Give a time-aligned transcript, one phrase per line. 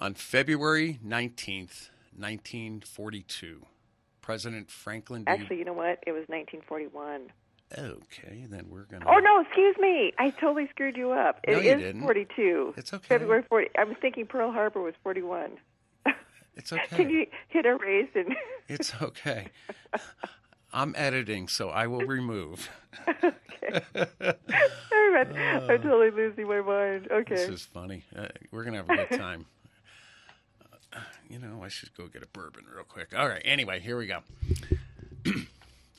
[0.00, 3.66] On February 19th, 1942,
[4.22, 5.30] President Franklin D.
[5.30, 5.98] Actually, you know what?
[6.06, 7.30] It was 1941.
[7.78, 9.08] Okay, then we're going to.
[9.08, 10.12] Oh no, excuse me.
[10.18, 11.40] I totally screwed you up.
[11.46, 12.00] No, you is didn't.
[12.02, 12.74] 42.
[12.76, 13.06] It's okay.
[13.08, 13.68] February 40.
[13.78, 15.50] I was thinking Pearl Harbor was 41.
[16.56, 16.96] It's okay.
[16.96, 18.34] Can you hit erase and
[18.68, 19.48] It's okay.
[20.72, 22.68] I'm editing, so I will remove.
[23.06, 23.34] I'm,
[25.34, 27.08] I'm totally losing my mind.
[27.10, 27.34] Okay.
[27.34, 28.04] This is funny.
[28.16, 29.46] Uh, we're going to have a good time.
[31.28, 33.08] You know, I should go get a bourbon real quick.
[33.16, 33.42] All right.
[33.44, 34.20] Anyway, here we go.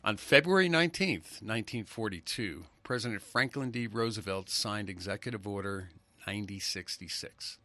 [0.04, 3.88] On February 19th, 1942, President Franklin D.
[3.88, 5.90] Roosevelt signed Executive Order
[6.28, 7.58] 9066.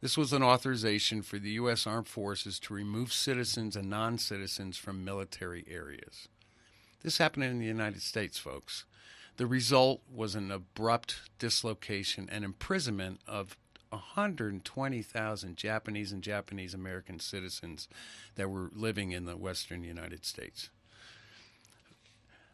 [0.00, 1.86] This was an authorization for the U.S.
[1.86, 6.28] Armed Forces to remove citizens and non citizens from military areas.
[7.02, 8.84] This happened in the United States, folks.
[9.38, 13.56] The result was an abrupt dislocation and imprisonment of
[13.90, 17.88] 120,000 Japanese and Japanese American citizens
[18.34, 20.70] that were living in the western United States.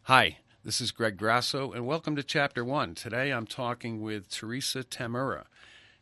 [0.05, 2.94] Hi, this is Greg Grasso, and welcome to Chapter 1.
[2.94, 5.44] Today I'm talking with Teresa Tamura.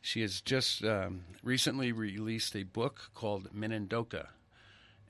[0.00, 4.28] She has just um, recently released a book called Minidoka,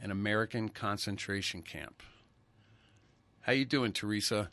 [0.00, 2.02] an American concentration camp.
[3.40, 4.50] How you doing, Teresa?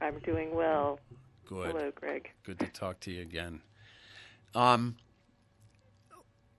[0.00, 0.98] I'm doing well.
[1.46, 1.72] Good.
[1.72, 2.32] Hello, Greg.
[2.44, 3.60] Good to talk to you again.
[4.54, 4.96] Um,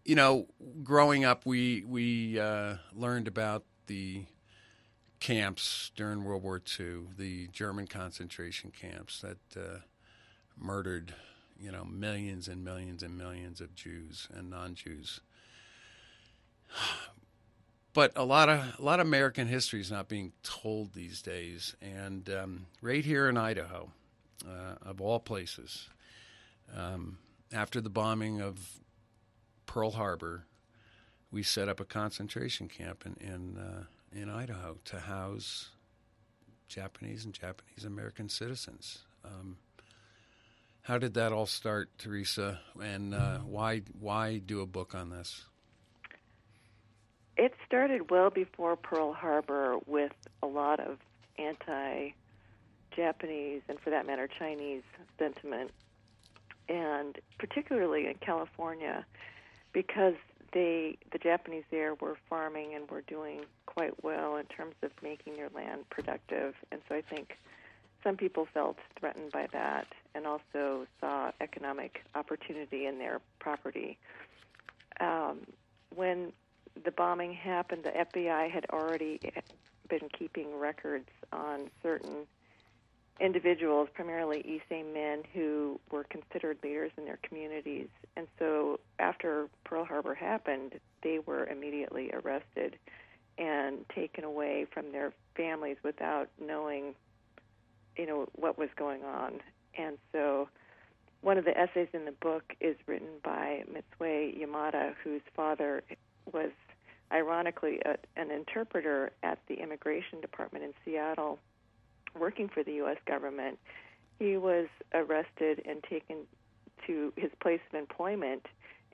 [0.05, 0.47] you know,
[0.83, 4.25] growing up, we we uh, learned about the
[5.19, 9.79] camps during World War II, the German concentration camps that uh,
[10.57, 11.13] murdered,
[11.57, 15.21] you know, millions and millions and millions of Jews and non-Jews.
[17.93, 21.75] But a lot of a lot of American history is not being told these days,
[21.79, 23.91] and um, right here in Idaho,
[24.45, 25.89] uh, of all places,
[26.75, 27.19] um,
[27.53, 28.79] after the bombing of
[29.65, 30.45] Pearl Harbor,
[31.31, 35.69] we set up a concentration camp in in, uh, in Idaho to house
[36.67, 38.99] Japanese and Japanese American citizens.
[39.23, 39.57] Um,
[40.83, 42.59] how did that all start, Teresa?
[42.81, 45.45] And uh, why why do a book on this?
[47.37, 50.99] It started well before Pearl Harbor with a lot of
[51.39, 52.11] anti
[52.95, 54.83] Japanese and, for that matter, Chinese
[55.17, 55.71] sentiment,
[56.69, 59.05] and particularly in California
[59.73, 60.15] because
[60.53, 65.35] they the Japanese there were farming and were doing quite well in terms of making
[65.35, 67.37] their land productive, and so I think
[68.03, 73.97] some people felt threatened by that and also saw economic opportunity in their property.
[74.99, 75.39] Um,
[75.95, 76.33] when
[76.83, 79.19] the bombing happened, the FBI had already
[79.89, 82.27] been keeping records on certain
[83.19, 87.87] individuals, primarily Issei men, who were considered leaders in their communities.
[88.15, 92.77] And so after Pearl Harbor happened, they were immediately arrested
[93.37, 96.95] and taken away from their families without knowing,
[97.97, 99.41] you know, what was going on.
[99.77, 100.49] And so
[101.21, 105.83] one of the essays in the book is written by Mitsuye Yamada, whose father
[106.31, 106.51] was
[107.11, 111.39] ironically a, an interpreter at the immigration department in Seattle
[112.17, 112.97] working for the U.S.
[113.07, 113.59] government.
[114.19, 116.17] He was arrested and taken
[116.87, 118.45] to his place of employment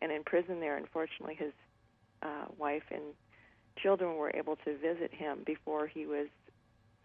[0.01, 0.77] and imprisoned there.
[0.77, 1.51] Unfortunately, his
[2.23, 3.01] uh, wife and
[3.77, 6.27] children were able to visit him before he was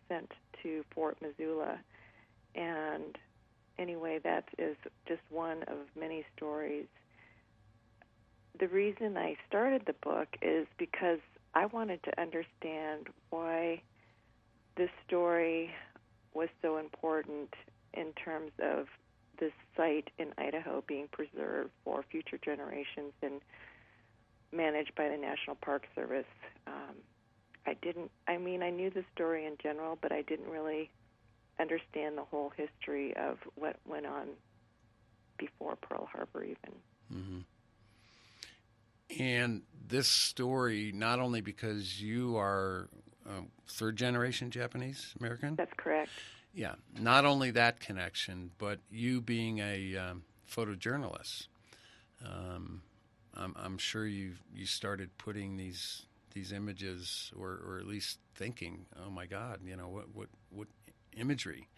[0.09, 0.31] sent
[0.63, 1.79] to Fort Missoula.
[2.55, 3.17] And
[3.79, 4.77] anyway, that is
[5.07, 6.87] just one of many stories.
[8.59, 11.19] The reason I started the book is because
[11.55, 13.83] I wanted to understand why
[14.77, 15.71] this story
[16.34, 17.55] was so important
[17.93, 18.87] in terms of
[19.39, 23.41] this site in Idaho being preserved for future generations and
[24.53, 26.27] managed by the National Park Service.
[26.67, 26.97] Um,
[27.67, 30.91] I didn't, I mean, I knew the story in general, but I didn't really
[31.59, 34.28] understand the whole history of what went on
[35.39, 36.56] before Pearl Harbor, even.
[37.12, 37.39] Mm-hmm.
[39.21, 42.89] And this story, not only because you are
[43.28, 45.56] um, third generation Japanese American?
[45.56, 46.10] That's correct.
[46.54, 51.48] Yeah, not only that connection, but you being a um, photojournalist.
[52.24, 52.82] Um,
[53.34, 58.86] I'm, I'm, sure you you started putting these these images, or, or at least thinking,
[59.04, 60.68] oh my God, you know what what what
[61.16, 61.68] imagery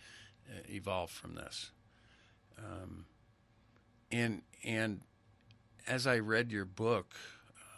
[0.50, 1.70] uh, evolved from this.
[2.58, 3.06] Um,
[4.12, 5.00] and and
[5.88, 7.14] as I read your book,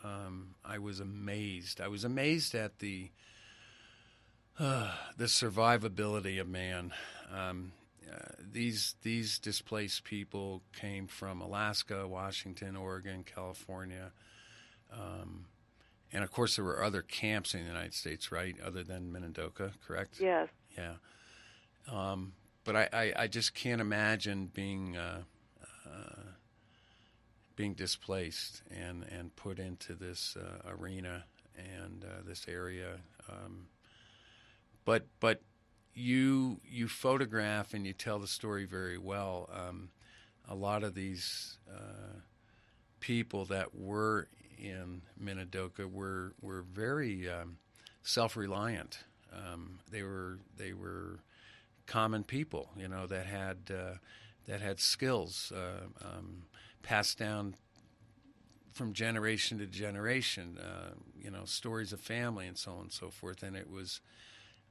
[0.05, 1.81] um, I was amazed.
[1.81, 3.15] I was amazed at the uh,
[5.17, 6.93] the survivability of man.
[7.33, 7.73] Um,
[8.13, 8.17] uh,
[8.53, 14.11] these these displaced people came from Alaska, Washington, Oregon, California,
[14.91, 15.45] Um,
[16.13, 19.73] and of course, there were other camps in the United States, right, other than Minidoka,
[19.87, 20.19] correct?
[20.19, 20.49] Yes.
[20.77, 20.95] Yeah.
[21.91, 22.33] Um,
[22.65, 25.23] but I, I, I, just can't imagine being uh,
[25.87, 26.23] uh,
[27.57, 31.25] being displaced and, and put into this uh, arena
[31.57, 32.97] and uh, this area.
[33.31, 33.69] Um,
[34.89, 35.43] but but
[35.93, 39.51] you you photograph and you tell the story very well.
[39.53, 39.91] Um,
[40.49, 42.21] a lot of these uh,
[42.99, 47.59] people that were in Minidoka were were very um,
[48.03, 49.01] self reliant.
[49.31, 51.19] Um, they were they were
[51.85, 53.99] common people, you know, that had uh,
[54.47, 56.45] that had skills uh, um,
[56.83, 57.57] passed down
[58.73, 60.57] from generation to generation.
[60.59, 63.43] Uh, you know, stories of family and so on and so forth.
[63.43, 64.01] And it was,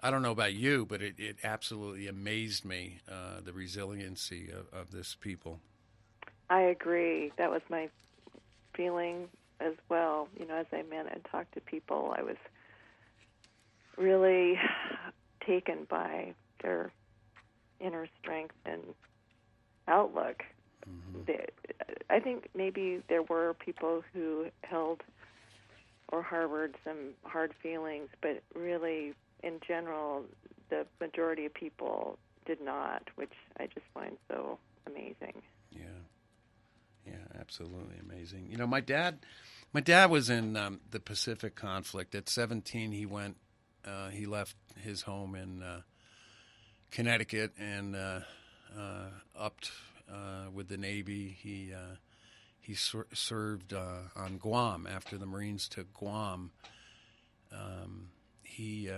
[0.02, 4.68] I don't know about you, but it, it absolutely amazed me uh, the resiliency of,
[4.78, 5.60] of this people.
[6.50, 7.32] I agree.
[7.38, 7.90] That was my
[8.76, 9.28] feeling
[9.60, 10.28] as well.
[10.40, 12.38] You know, as I met and talked to people, I was
[13.98, 14.60] really
[15.46, 16.92] taken by their
[17.80, 18.82] inner strength and
[19.88, 20.44] outlook.
[20.88, 21.32] Mm-hmm.
[22.10, 25.04] I think maybe there were people who held
[26.10, 29.14] or harbored some hard feelings, but really,
[29.44, 30.26] in general,
[30.70, 35.42] the majority of people did not, which I just find so amazing.
[35.72, 35.84] Yeah,
[37.06, 38.48] yeah, absolutely amazing.
[38.50, 39.20] You know, my dad,
[39.74, 42.16] my dad was in um, the Pacific conflict.
[42.16, 43.38] At 17, he went,
[43.86, 45.62] uh, he left his home in.
[45.62, 45.82] Uh,
[46.92, 48.20] Connecticut and uh,
[48.78, 49.72] uh, upped
[50.12, 51.38] uh, with the Navy.
[51.40, 51.98] He uh,
[52.60, 56.52] he ser- served on Guam after the Marines took Guam.
[57.52, 58.10] Um,
[58.44, 58.90] he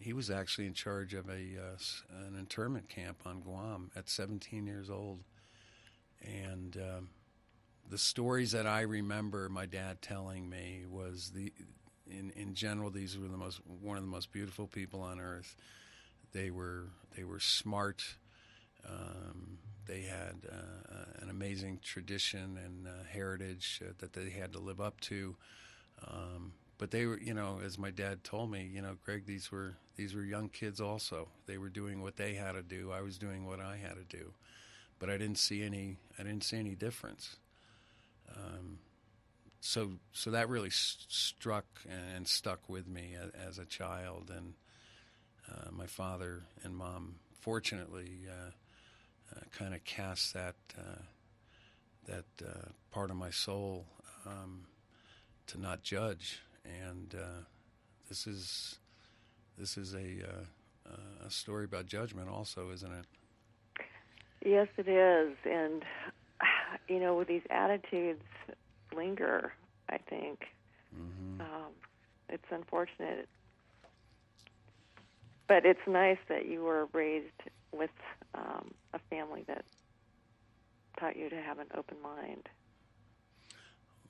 [0.00, 4.90] he was actually in charge of a an internment camp on Guam at 17 years
[4.90, 5.20] old,
[6.22, 7.08] and um,
[7.88, 11.52] the stories that I remember my dad telling me was the
[12.06, 15.56] in in general these were the most one of the most beautiful people on earth.
[16.32, 16.86] They were
[17.16, 18.02] they were smart.
[18.88, 24.58] Um, they had uh, an amazing tradition and uh, heritage uh, that they had to
[24.58, 25.34] live up to.
[26.06, 29.50] Um, but they were, you know, as my dad told me, you know, Greg, these
[29.50, 30.80] were these were young kids.
[30.80, 32.92] Also, they were doing what they had to do.
[32.92, 34.32] I was doing what I had to do,
[35.00, 35.96] but I didn't see any.
[36.18, 37.36] I didn't see any difference.
[38.36, 38.78] Um,
[39.60, 44.54] so, so that really st- struck and stuck with me as, as a child, and
[45.50, 48.50] uh, my father and mom, fortunately, uh,
[49.34, 51.02] uh kind of cast that uh,
[52.06, 53.84] that uh, part of my soul
[54.24, 54.66] um,
[55.48, 56.40] to not judge,
[56.86, 57.14] and
[58.08, 58.78] this is
[59.58, 60.46] this is a
[61.26, 63.04] a story about judgment, also, isn't it?
[64.44, 65.84] Yes, it is, and
[66.88, 68.24] you know, these attitudes
[68.94, 69.52] linger.
[69.90, 70.44] I think
[70.94, 71.40] mm-hmm.
[71.40, 71.72] um,
[72.28, 73.28] it's unfortunate
[75.48, 77.42] but it's nice that you were raised
[77.72, 77.90] with
[78.34, 79.64] um, a family that
[81.00, 82.48] taught you to have an open mind.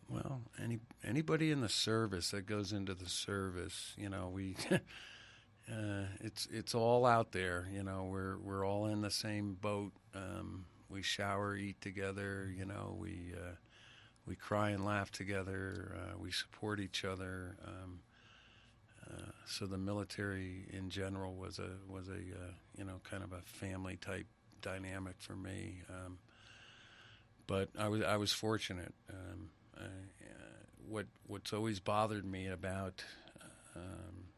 [0.09, 6.07] Well, any anybody in the service that goes into the service, you know, we uh,
[6.21, 7.69] it's it's all out there.
[7.73, 9.93] You know, we're we're all in the same boat.
[10.15, 12.51] Um, we shower, eat together.
[12.57, 13.57] You know, we uh,
[14.27, 15.95] we cry and laugh together.
[15.95, 17.57] Uh, we support each other.
[17.67, 18.01] Um,
[19.11, 23.33] uh, so the military in general was a was a uh, you know kind of
[23.33, 24.27] a family type
[24.63, 25.83] dynamic for me.
[25.91, 26.19] Um,
[27.47, 28.95] but I was I was fortunate.
[29.11, 29.51] Um,
[30.89, 33.05] what what's always bothered me about
[33.77, 34.29] um,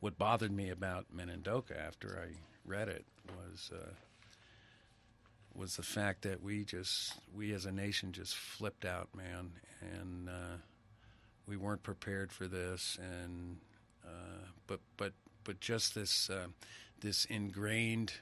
[0.00, 3.92] what bothered me about Minidoka after I read it was uh,
[5.54, 10.28] was the fact that we just we as a nation just flipped out, man, and
[10.28, 10.56] uh,
[11.46, 13.58] we weren't prepared for this, and
[14.04, 15.12] uh, but but
[15.44, 16.46] but just this uh,
[17.00, 18.12] this ingrained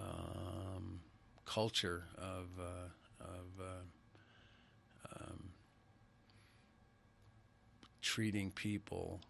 [0.00, 1.00] um,
[1.44, 3.66] culture of uh, of
[8.16, 9.20] treating people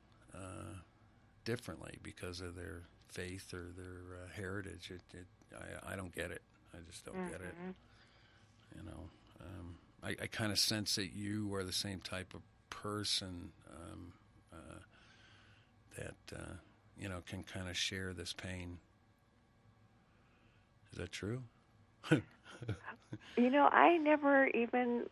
[1.45, 4.93] differently because of their faith or their uh, heritage.
[4.93, 5.27] It, it,
[5.57, 6.43] I, I, don't get it.
[6.73, 7.33] I just don't mm-hmm.
[7.33, 7.55] get it.
[7.61, 8.79] Mm-hmm.
[8.79, 12.43] You know, um, I, I kind of sense that you are the same type of
[12.71, 14.13] person um,
[15.97, 16.55] that uh,
[16.97, 18.79] you know can kind of share this pain.
[20.93, 21.43] Is that true?
[22.11, 25.07] you know, I never even.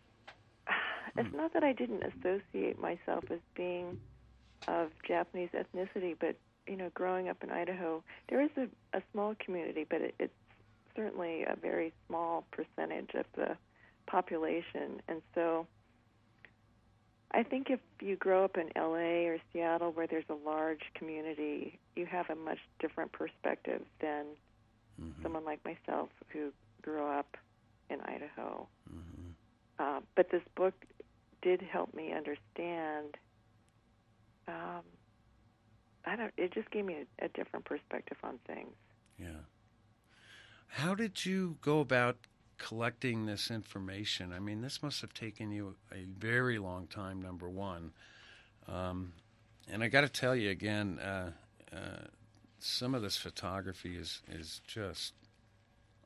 [1.16, 1.36] It's hmm.
[1.36, 3.98] not that I didn't associate myself as being
[4.68, 8.66] of Japanese ethnicity, but you know, growing up in Idaho, there is a,
[8.96, 10.32] a small community, but it, it's
[10.96, 13.56] certainly a very small percentage of the
[14.06, 15.66] population, and so
[17.32, 21.78] I think if you grow up in LA or Seattle where there's a large community,
[21.96, 24.26] you have a much different perspective than
[25.00, 25.22] Mm-hmm.
[25.22, 26.52] someone like myself who
[26.82, 27.36] grew up
[27.90, 28.68] in Idaho.
[28.88, 29.30] Mm-hmm.
[29.78, 30.74] Uh, but this book
[31.44, 33.16] did help me understand.
[34.48, 34.82] Um,
[36.06, 36.32] I don't.
[36.36, 38.74] It just gave me a, a different perspective on things.
[39.18, 39.44] Yeah.
[40.66, 42.16] How did you go about
[42.58, 44.32] collecting this information?
[44.32, 47.22] I mean, this must have taken you a very long time.
[47.22, 47.92] Number one,
[48.66, 49.12] um,
[49.70, 51.30] and I got to tell you again, uh,
[51.72, 52.06] uh,
[52.58, 55.12] some of this photography is is just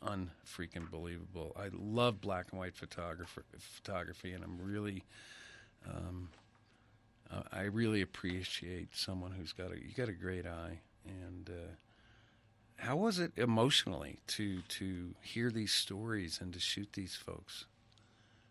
[0.02, 1.54] unfreaking believable.
[1.58, 5.04] I love black and white photography, photography, and I'm really,
[5.86, 6.28] um,
[7.30, 10.80] uh, I really appreciate someone who's got a you got a great eye.
[11.06, 11.72] And uh,
[12.76, 17.66] how was it emotionally to to hear these stories and to shoot these folks?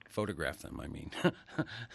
[0.09, 1.11] Photograph them, I mean.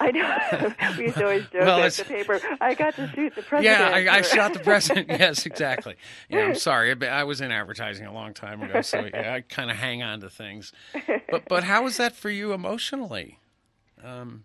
[0.00, 0.74] I know.
[0.98, 2.40] we used to always joke Well, the paper.
[2.60, 3.64] I got to shoot the president.
[3.64, 5.08] Yeah, I, I shot the president.
[5.08, 5.96] yes, exactly.
[6.28, 6.94] Yeah, I'm sorry.
[6.94, 10.02] but I was in advertising a long time ago, so yeah, I kind of hang
[10.02, 10.72] on to things.
[11.30, 13.38] But but how was that for you emotionally?
[14.04, 14.44] Um,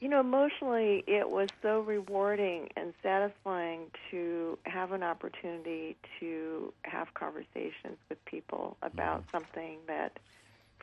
[0.00, 7.14] You know, emotionally, it was so rewarding and satisfying to have an opportunity to have
[7.14, 10.18] conversations with people about something that,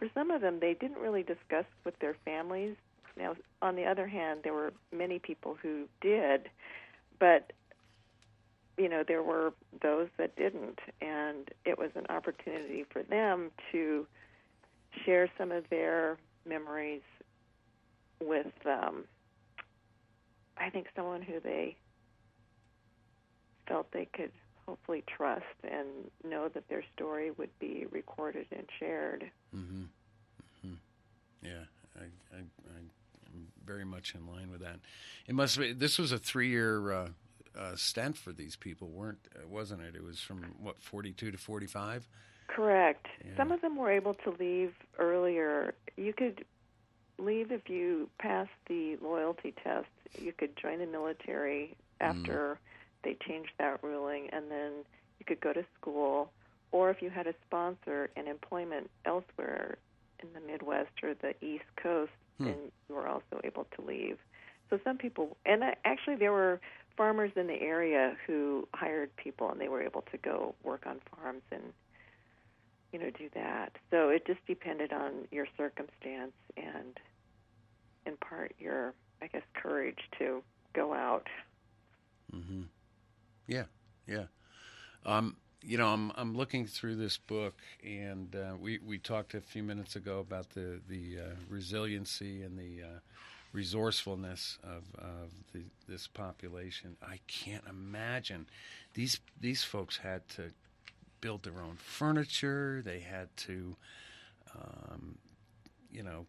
[0.03, 2.75] for some of them, they didn't really discuss with their families.
[3.17, 6.49] Now, on the other hand, there were many people who did,
[7.19, 7.53] but
[8.77, 14.05] you know, there were those that didn't, and it was an opportunity for them to
[15.05, 17.01] share some of their memories
[18.21, 19.05] with um,
[20.57, 21.77] I think someone who they
[23.69, 24.31] felt they could
[24.65, 25.87] hopefully trust and
[26.29, 29.31] know that their story would be recorded and shared.
[29.53, 29.83] Hmm
[30.61, 30.73] hmm
[31.41, 31.63] Yeah,
[31.99, 32.03] I,
[32.35, 34.79] I, I'm very much in line with that.
[35.27, 35.73] It must be.
[35.73, 37.07] This was a three-year uh,
[37.57, 39.19] uh, stint for these people, weren't?
[39.35, 39.95] uh, Wasn't it?
[39.95, 42.07] It was from what 42 to 45.
[42.47, 43.07] Correct.
[43.23, 43.31] Yeah.
[43.37, 45.73] Some of them were able to leave earlier.
[45.97, 46.43] You could
[47.17, 49.87] leave if you passed the loyalty test.
[50.19, 52.59] You could join the military after
[53.03, 54.71] they changed that ruling, and then
[55.19, 56.31] you could go to school.
[56.73, 59.77] Or if you had a sponsor and employment elsewhere
[60.21, 62.45] in the Midwest or the East Coast, Hmm.
[62.45, 64.17] then you were also able to leave.
[64.69, 66.59] So some people, and I- actually, there were
[66.97, 70.99] farmers in the area who hired people, and they were able to go work on
[71.01, 71.73] farms and
[72.91, 73.75] you know, do that.
[73.89, 76.99] So it just depended on your circumstance and,
[78.05, 81.27] in part, your, I guess, courage to go out.
[82.31, 82.63] Mm-hmm.
[83.47, 83.65] Yeah,
[84.05, 84.25] yeah.
[85.07, 85.35] Um,
[85.65, 89.63] you know, I'm I'm looking through this book, and uh, we we talked a few
[89.63, 92.99] minutes ago about the the uh, resiliency and the uh,
[93.53, 96.97] resourcefulness of, of the, this population.
[97.01, 98.47] I can't imagine
[98.93, 100.51] these these folks had to
[101.21, 102.81] build their own furniture.
[102.83, 103.75] They had to,
[104.55, 105.17] um,
[105.91, 106.25] you know,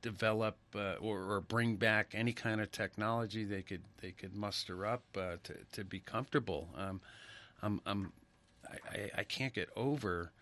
[0.00, 4.84] develop uh, or, or bring back any kind of technology they could they could muster
[4.84, 6.68] up uh, to to be comfortable.
[6.76, 7.00] Um,
[7.62, 8.12] I'm, I'm
[8.90, 10.32] I, I, can't get over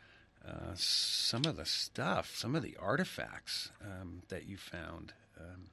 [0.46, 5.68] uh, some of the stuff, some of the artifacts um, that you found um,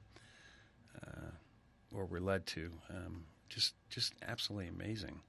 [1.02, 1.30] uh,
[1.94, 2.70] or were led to.
[2.90, 5.20] Um, just just absolutely amazing.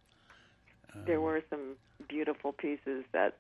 [1.06, 1.76] There were some
[2.08, 3.38] beautiful pieces that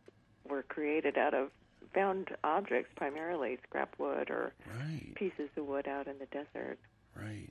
[0.47, 1.49] were created out of
[1.93, 6.77] found objects, primarily scrap wood or Right, pieces of wood out in the desert.
[7.15, 7.49] right.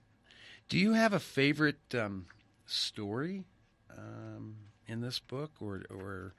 [0.68, 2.26] Do you have a favorite um,
[2.66, 3.44] story
[3.96, 4.56] um,
[4.88, 6.34] in this book, or or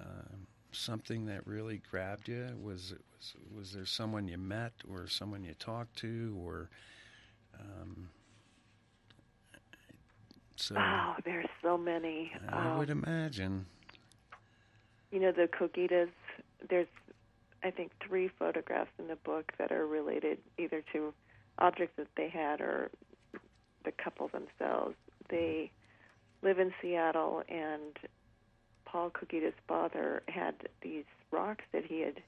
[0.00, 2.48] um, something that really grabbed you?
[2.62, 6.70] Was was was there someone you met, or someone you talked to, or
[7.60, 8.08] um,
[10.56, 10.76] so?
[10.76, 12.32] Oh, there's so many.
[12.48, 13.66] I Um, would imagine.
[15.10, 16.10] you know the coquitas
[16.68, 16.88] there's
[17.62, 21.12] i think three photographs in the book that are related either to
[21.58, 22.90] objects that they had or
[23.84, 24.96] the couple themselves
[25.30, 25.70] they
[26.44, 27.98] live in seattle and
[28.84, 32.20] paul coquita's father had these rocks that he had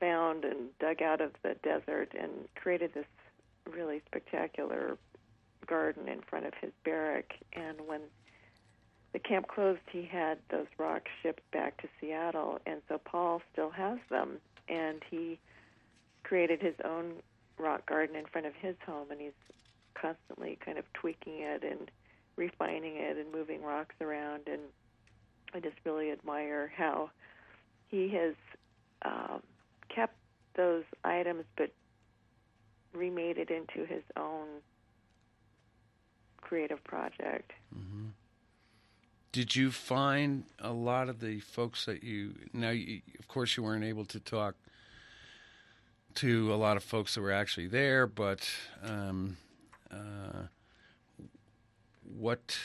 [0.00, 3.06] found and dug out of the desert and created this
[3.70, 4.96] really spectacular
[5.66, 7.34] garden in front of his barrack.
[7.52, 8.00] And when
[9.12, 13.70] the camp closed, he had those rocks shipped back to Seattle, and so Paul still
[13.70, 14.38] has them,
[14.68, 15.38] and he
[16.22, 17.14] created his own
[17.58, 19.32] rock garden in front of his home, and he's
[20.00, 21.90] constantly kind of tweaking it and
[22.36, 24.60] refining it and moving rocks around, and
[25.54, 27.10] I just really admire how
[27.88, 28.34] he has
[29.04, 29.42] um,
[29.88, 30.16] kept
[30.54, 31.70] those items, but
[32.92, 34.46] remade it into his own
[36.40, 37.52] creative project.
[37.74, 38.06] Mm-hmm.
[39.32, 42.70] Did you find a lot of the folks that you now?
[42.70, 44.54] You, of course, you weren't able to talk
[46.14, 48.48] to a lot of folks that were actually there, but
[48.82, 49.36] um,
[49.90, 50.46] uh,
[52.02, 52.58] what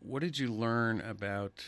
[0.00, 1.64] what did you learn about?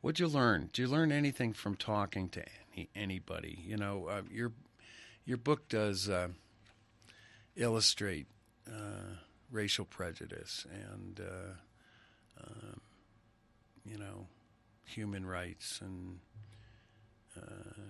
[0.00, 0.70] What did you learn?
[0.72, 2.44] Did you learn anything from talking to
[2.74, 3.62] any, anybody?
[3.66, 4.52] You know, uh, your
[5.24, 6.28] your book does uh,
[7.56, 8.26] illustrate
[9.50, 12.80] racial prejudice and uh, um,
[13.84, 14.26] you know
[14.84, 16.18] human rights and
[17.36, 17.80] uh,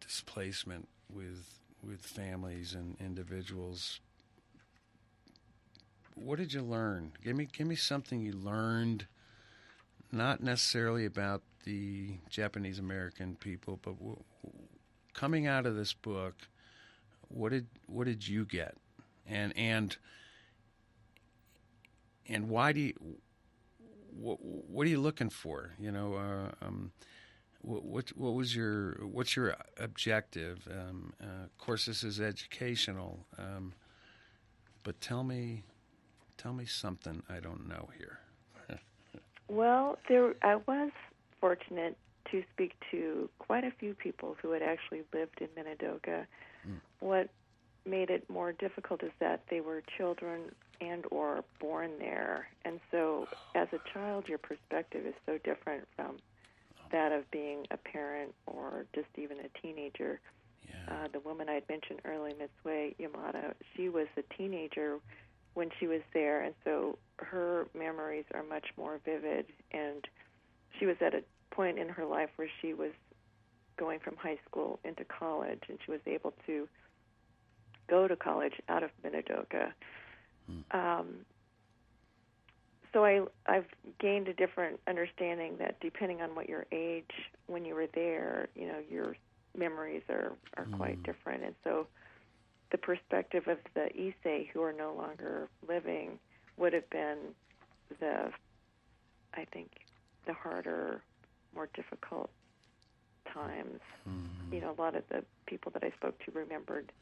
[0.00, 4.00] displacement with with families and individuals.
[6.14, 7.12] What did you learn?
[7.24, 9.06] Give me give me something you learned,
[10.10, 14.22] not necessarily about the Japanese American people, but w-
[15.14, 16.34] coming out of this book,
[17.28, 18.76] what did what did you get,
[19.26, 19.96] and and
[22.28, 22.94] and why do you
[24.14, 25.72] what, are you looking for?
[25.78, 26.92] You know, uh, um,
[27.62, 30.68] what, what, what was your what's your objective?
[30.70, 33.72] Um, uh, of course, this is educational, um,
[34.82, 35.62] but tell me
[36.36, 38.18] tell me something I don't know here.
[39.48, 40.90] well, there I was
[41.40, 41.96] fortunate
[42.30, 46.26] to speak to quite a few people who had actually lived in Minidoka.
[46.68, 46.80] Mm.
[47.00, 47.30] What
[47.84, 53.26] made it more difficult is that they were children and or born there and so
[53.54, 56.16] as a child your perspective is so different from
[56.92, 60.20] that of being a parent or just even a teenager
[60.68, 60.94] yeah.
[60.94, 64.98] uh, the woman i had mentioned earlier mitsuye yamada she was a teenager
[65.54, 70.06] when she was there and so her memories are much more vivid and
[70.78, 72.92] she was at a point in her life where she was
[73.76, 76.68] going from high school into college and she was able to
[77.88, 79.72] go to college out of Minidoka.
[80.46, 80.78] Hmm.
[80.78, 81.06] Um,
[82.92, 83.66] so I I've
[83.98, 87.10] gained a different understanding that depending on what your age
[87.46, 89.16] when you were there, you know, your
[89.56, 90.76] memories are are mm.
[90.76, 91.86] quite different, and so
[92.70, 96.18] the perspective of the Issei who are no longer living
[96.56, 97.18] would have been
[98.00, 98.30] the
[99.34, 99.70] I think
[100.26, 101.02] the harder,
[101.54, 102.30] more difficult
[103.32, 103.80] times.
[104.08, 104.52] Mm.
[104.52, 106.92] You know, a lot of the people that I spoke to remembered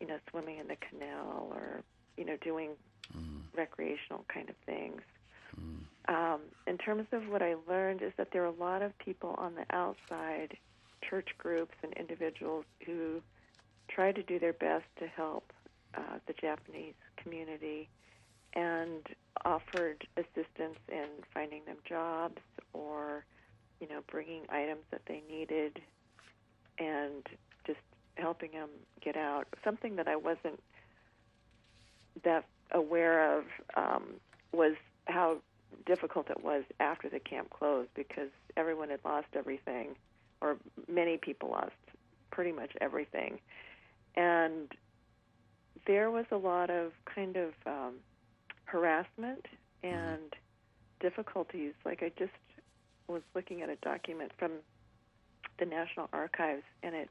[0.00, 1.82] you know, swimming in the canal or,
[2.16, 2.70] you know, doing
[3.16, 3.40] mm.
[3.56, 5.02] recreational kind of things.
[5.58, 5.78] Mm.
[6.08, 9.34] Um, in terms of what I learned is that there are a lot of people
[9.38, 10.56] on the outside,
[11.02, 13.20] church groups and individuals who
[13.88, 15.52] try to do their best to help
[15.94, 17.88] uh, the Japanese community
[18.54, 19.06] and
[19.44, 22.40] offered assistance in finding them jobs
[22.72, 23.24] or,
[23.80, 25.80] you know, bringing items that they needed
[26.78, 27.26] and
[27.66, 27.78] just
[28.14, 29.46] helping them get out.
[29.62, 30.60] Something that I wasn't
[32.24, 33.44] that aware of
[33.76, 34.14] um,
[34.52, 34.74] was
[35.06, 35.38] how
[35.86, 39.88] difficult it was after the camp closed because everyone had lost everything,
[40.40, 41.72] or many people lost
[42.30, 43.38] pretty much everything,
[44.14, 44.72] and
[45.86, 47.94] there was a lot of kind of um,
[48.64, 49.46] harassment
[49.82, 50.34] and
[51.00, 51.72] difficulties.
[51.84, 52.32] Like I just
[53.08, 54.52] was looking at a document from
[55.58, 57.08] the National Archives, and it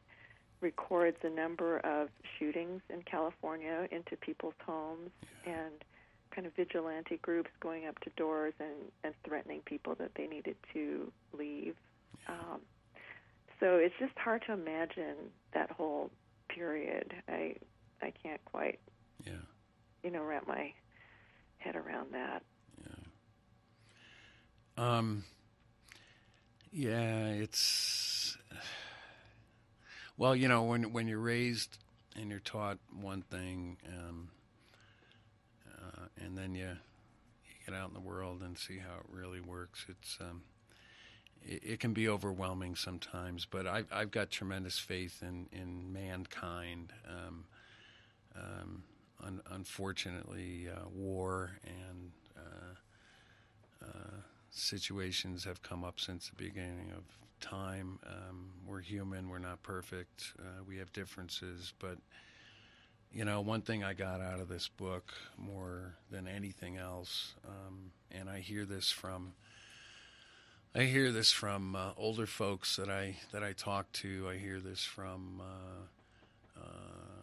[0.62, 5.12] records a number of shootings in California into people's homes
[5.46, 5.54] yeah.
[5.54, 5.84] and
[6.32, 10.56] kind of vigilante groups going up to doors and, and threatening people that they needed
[10.74, 11.76] to leave.
[12.28, 12.36] Yeah.
[12.36, 12.62] Um,
[13.60, 15.16] so it's just hard to imagine
[15.54, 16.10] that whole
[16.48, 17.14] period.
[17.28, 17.56] I
[18.02, 18.80] I can't quite
[19.26, 19.34] yeah.
[20.04, 20.72] you know wrap my
[21.58, 22.44] head around that.
[22.86, 22.96] Yeah.
[24.78, 25.24] Um.
[26.72, 28.38] Yeah, it's
[30.18, 31.78] well, you know, when when you're raised
[32.16, 34.30] and you're taught one thing, um,
[35.78, 39.42] uh, and then you you get out in the world and see how it really
[39.42, 40.42] works, it's um,
[41.46, 43.46] it, it, can be overwhelming sometimes.
[43.46, 46.94] But I've I've got tremendous faith in in mankind.
[47.08, 47.46] Um,
[48.36, 48.84] um
[49.24, 57.04] un- unfortunately, uh, war and uh, uh, situations have come up since the beginning of
[57.40, 58.00] time.
[58.06, 59.30] Um, we're human.
[59.30, 60.34] We're not perfect.
[60.40, 61.74] Uh, we have differences.
[61.80, 61.98] But,
[63.12, 67.92] you know, one thing I got out of this book more than anything else, um,
[68.12, 69.34] and I hear this from.
[70.76, 74.28] I hear this from uh, older folks that I that I talk to.
[74.30, 77.18] I hear this from uh, uh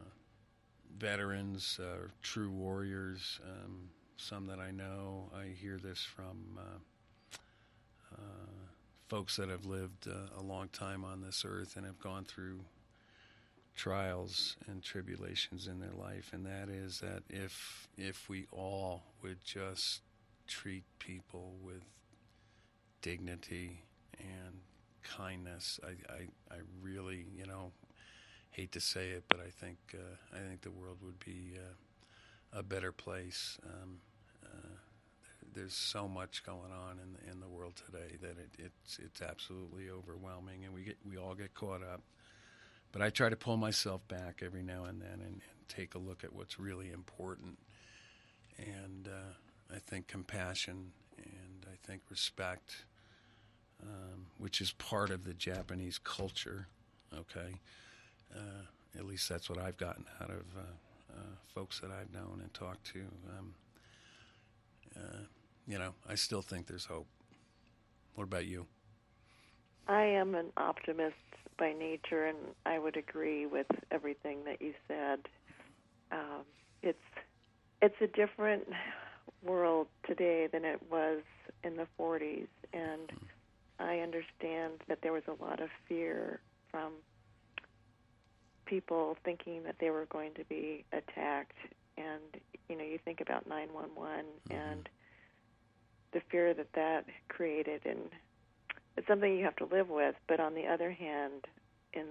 [0.98, 5.30] veterans, uh, true warriors, um, some that I know.
[5.36, 6.78] I hear this from uh,
[9.14, 12.58] folks that have lived uh, a long time on this earth and have gone through
[13.76, 19.38] trials and tribulations in their life, and that is that if if we all would
[19.44, 20.00] just
[20.48, 21.84] treat people with
[23.02, 23.84] dignity
[24.18, 24.58] and
[25.04, 27.70] kindness, I, I, I really, you know,
[28.50, 32.58] hate to say it, but I think uh, I think the world would be uh,
[32.58, 33.58] a better place.
[33.64, 33.98] Um,
[35.54, 39.22] there's so much going on in the, in the world today that it, it's it's
[39.22, 42.02] absolutely overwhelming, and we get we all get caught up.
[42.92, 45.98] But I try to pull myself back every now and then and, and take a
[45.98, 47.58] look at what's really important.
[48.58, 52.84] And uh, I think compassion and I think respect,
[53.82, 56.68] um, which is part of the Japanese culture.
[57.12, 57.58] Okay,
[58.34, 62.40] uh, at least that's what I've gotten out of uh, uh folks that I've known
[62.42, 63.00] and talked to.
[63.38, 63.54] Um,
[64.96, 65.24] uh,
[65.66, 67.06] you know, I still think there's hope.
[68.14, 68.66] What about you?
[69.88, 71.14] I am an optimist
[71.58, 75.20] by nature, and I would agree with everything that you said.
[76.10, 76.44] Um,
[76.82, 76.98] it's
[77.82, 78.66] it's a different
[79.42, 81.20] world today than it was
[81.62, 83.12] in the 40s, and
[83.78, 86.92] I understand that there was a lot of fear from
[88.64, 91.58] people thinking that they were going to be attacked,
[91.96, 94.52] and you know, you think about 911 mm-hmm.
[94.52, 94.88] and
[96.14, 98.08] the fear that that created, and
[98.96, 100.14] it's something you have to live with.
[100.26, 101.44] But on the other hand,
[101.92, 102.06] in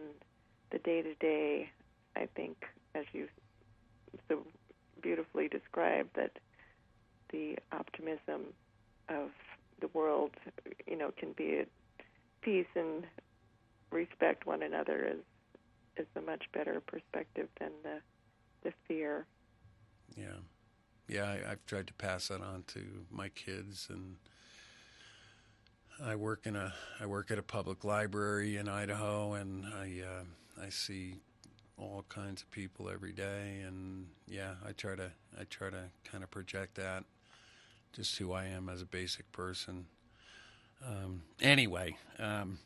[0.70, 1.70] the day to day,
[2.16, 3.28] I think, as you
[4.30, 4.40] so
[5.02, 6.38] beautifully described, that
[7.32, 8.54] the optimism
[9.10, 9.30] of
[9.80, 10.32] the world,
[10.86, 11.68] you know, can be at
[12.42, 13.06] peace and
[13.92, 15.20] respect one another is
[15.96, 18.00] is a much better perspective than the
[18.64, 19.26] the fear.
[20.18, 20.40] Yeah,
[21.08, 21.26] yeah.
[21.26, 24.18] I, I've tried to pass that on to my kids and
[26.02, 30.64] I work in a I work at a public library in Idaho, and I uh,
[30.64, 31.16] I see
[31.78, 36.24] all kinds of people every day, and yeah, I try to I try to kind
[36.24, 37.04] of project that,
[37.94, 39.86] just who I am as a basic person.
[40.86, 42.60] Um, anyway, um,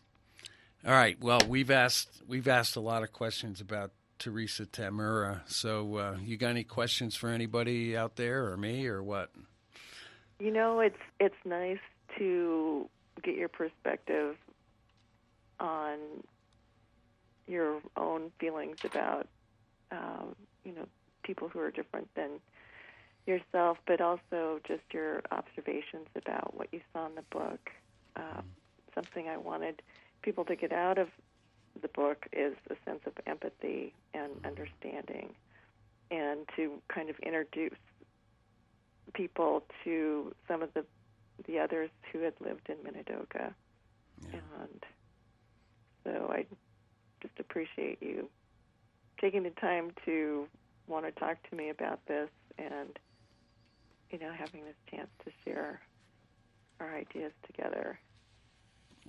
[0.86, 1.18] all right.
[1.22, 5.42] Well, we've asked we've asked a lot of questions about Teresa Tamura.
[5.48, 9.32] So, uh, you got any questions for anybody out there, or me, or what?
[10.40, 11.80] You know, it's it's nice
[12.18, 12.90] to
[13.24, 14.36] get your perspective
[15.60, 15.98] on
[17.48, 19.28] your own feelings about
[19.92, 20.88] um, you know
[21.24, 22.40] people who are different than
[23.26, 27.70] yourself, but also just your observations about what you saw in the book.
[28.16, 28.46] Um,
[28.96, 29.82] something I wanted
[30.22, 31.10] people to get out of
[31.82, 35.34] the book is a sense of empathy and understanding,
[36.12, 37.78] and to kind of introduce
[39.14, 40.86] people to some of the
[41.46, 43.54] the others who had lived in Minidoka.
[44.24, 44.40] Yeah.
[44.60, 44.84] And
[46.04, 46.46] so I
[47.22, 48.30] just appreciate you
[49.20, 50.48] taking the time to
[50.88, 52.98] want to talk to me about this and
[54.10, 55.82] you know having this chance to share
[56.80, 58.00] our ideas together.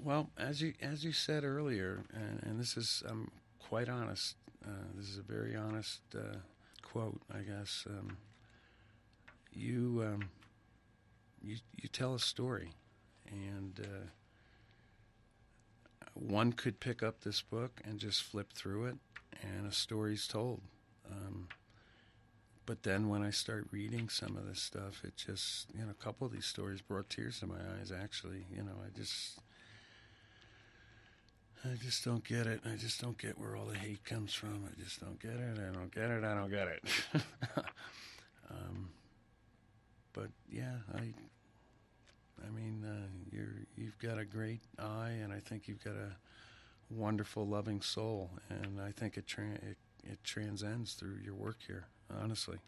[0.04, 4.36] Well, as you as you said earlier, and, and this is I'm quite honest.
[4.64, 6.38] Uh, this is a very honest uh,
[6.82, 7.84] quote, I guess.
[7.88, 8.16] Um,
[9.52, 10.28] you um,
[11.42, 12.70] you you tell a story,
[13.28, 14.06] and uh,
[16.14, 18.96] one could pick up this book and just flip through it,
[19.42, 20.60] and a story's told.
[21.10, 21.48] Um,
[22.66, 26.04] but then when I start reading some of this stuff, it just you know a
[26.04, 27.90] couple of these stories brought tears to my eyes.
[27.90, 29.40] Actually, you know, I just.
[31.64, 32.60] I just don't get it.
[32.64, 34.64] I just don't get where all the hate comes from.
[34.66, 35.58] I just don't get it.
[35.58, 36.24] I don't get it.
[36.24, 36.84] I don't get it.
[38.50, 38.90] um,
[40.12, 41.12] but yeah, I
[42.46, 46.16] I mean, uh, you're you've got a great eye, and I think you've got a
[46.90, 51.86] wonderful, loving soul, and I think it tra- it, it transcends through your work here.
[52.22, 52.58] Honestly,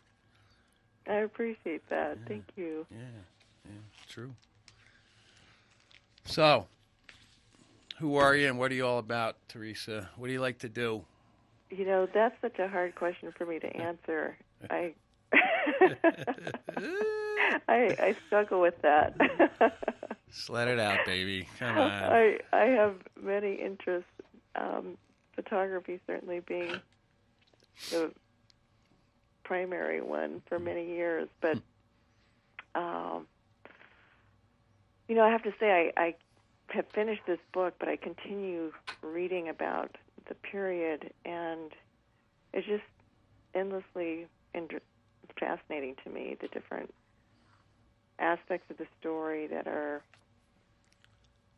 [1.09, 2.19] I appreciate that.
[2.21, 2.29] Yeah.
[2.29, 2.87] Thank you.
[2.91, 2.99] Yeah,
[3.65, 4.35] yeah, true.
[6.25, 6.67] So,
[8.01, 10.09] who are you, and what are you all about, Teresa?
[10.17, 11.05] What do you like to do?
[11.71, 14.37] You know, that's such a hard question for me to answer.
[14.71, 14.95] I
[17.69, 19.15] I, I struggle with that.
[20.31, 21.47] Just let it out, baby.
[21.59, 21.91] Come on.
[21.91, 24.11] I I have many interests.
[24.57, 24.97] Um,
[25.37, 26.75] photography certainly being
[27.91, 28.11] the
[29.45, 31.59] primary one for many years, but
[32.75, 33.27] um,
[35.09, 36.15] you know, I have to say I, I
[36.73, 39.97] have finished this book, but I continue reading about
[40.29, 41.73] the period, and
[42.53, 42.83] it's just
[43.55, 44.27] endlessly
[45.39, 46.93] fascinating to me the different
[48.19, 50.03] aspects of the story that are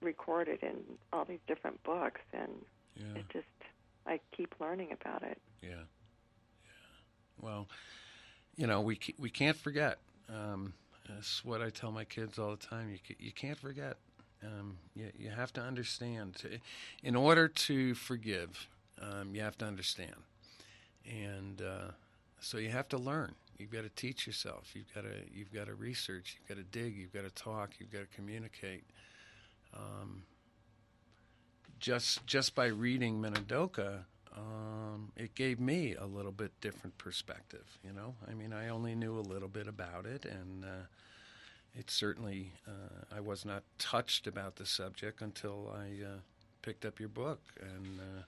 [0.00, 0.76] recorded in
[1.12, 2.50] all these different books, and
[2.96, 3.20] yeah.
[3.20, 3.46] it just
[4.06, 5.38] I keep learning about it.
[5.62, 5.70] Yeah.
[5.70, 5.84] Yeah.
[7.40, 7.68] Well,
[8.56, 9.98] you know, we we can't forget.
[10.28, 10.74] Um,
[11.08, 12.90] that's what I tell my kids all the time.
[12.90, 13.96] You you can't forget.
[14.44, 16.42] Um, you you have to understand.
[17.02, 18.66] In order to forgive,
[19.00, 20.16] um, you have to understand,
[21.06, 21.92] and uh,
[22.40, 23.34] so you have to learn.
[23.58, 24.70] You've got to teach yourself.
[24.74, 26.36] You've got to you've got to research.
[26.36, 26.96] You've got to dig.
[26.96, 27.74] You've got to talk.
[27.78, 28.84] You've got to communicate.
[29.74, 30.24] Um,
[31.78, 34.04] just just by reading Minidoka,
[34.36, 37.78] um, it gave me a little bit different perspective.
[37.84, 40.86] You know, I mean, I only knew a little bit about it, and uh,
[41.74, 46.18] it certainly uh, I was not touched about the subject until I uh,
[46.62, 48.22] picked up your book, and uh,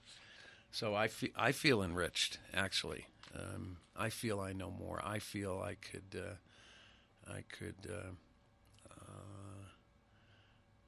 [0.71, 2.39] so I fe- I feel enriched.
[2.53, 3.05] Actually,
[3.35, 5.01] um, I feel I know more.
[5.03, 8.11] I feel I could uh, I could uh,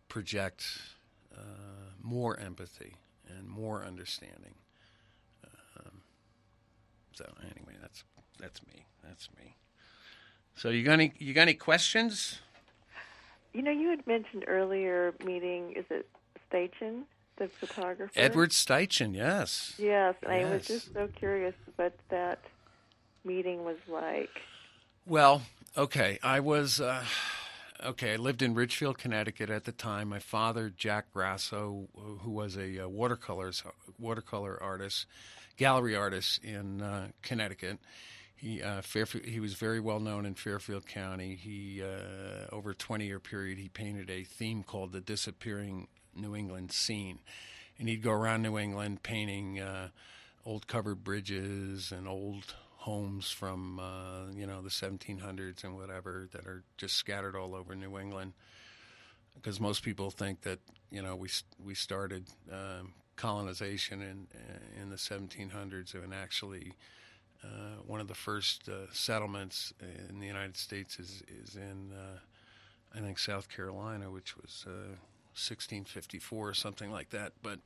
[0.08, 0.65] project
[2.02, 2.96] more empathy
[3.28, 4.56] and more understanding
[7.17, 8.04] so anyway, that's
[8.39, 8.86] that's me.
[9.04, 9.56] That's me.
[10.56, 12.39] So you got any you got any questions?
[13.58, 15.74] You know, you had mentioned earlier meeting.
[15.76, 16.08] Is it
[16.48, 17.06] Steichen,
[17.38, 18.12] the photographer?
[18.15, 19.74] Edward Steichen, yes.
[19.80, 20.32] Yes, yes.
[20.32, 22.38] I was just so curious what that
[23.26, 24.30] meeting was like.
[25.08, 25.41] Well,
[25.76, 26.80] okay, I was.
[26.80, 27.04] Uh,
[27.84, 30.10] okay, I lived in Ridgefield, Connecticut at the time.
[30.10, 33.63] My father, Jack Grasso, who was a uh, watercolors
[33.98, 35.08] watercolor artist,
[35.56, 37.80] gallery artist in uh, Connecticut.
[38.38, 41.36] He uh, Fairfield, he was very well known in Fairfield County.
[41.36, 46.36] He uh, over a 20 year period he painted a theme called the disappearing New
[46.36, 47.19] England scene,
[47.80, 49.89] and he'd go around New England painting uh,
[50.45, 56.45] old covered bridges and old homes from uh, you know the 1700s and whatever that
[56.45, 58.34] are just scattered all over New England.
[59.34, 60.60] Because most people think that
[60.91, 61.30] you know we
[61.63, 64.28] we started um, colonization in
[64.80, 66.73] in the 1700s, and actually
[67.43, 69.73] uh, one of the first uh, settlements
[70.10, 72.17] in the United States is is in uh,
[72.95, 77.34] I think South Carolina, which was 1654 uh, or something like that.
[77.41, 77.60] But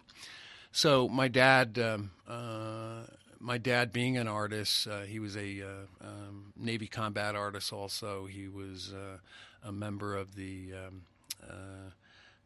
[0.71, 1.79] so my dad.
[1.79, 3.03] Um, uh,
[3.43, 5.63] my dad, being an artist, uh, he was a
[5.99, 7.73] um, Navy combat artist.
[7.73, 8.93] Also, he was
[9.63, 11.01] a member of the um,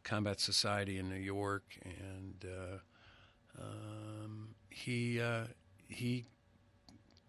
[0.05, 2.45] Combat Society in New York, and
[3.59, 5.21] um, he
[5.89, 6.23] he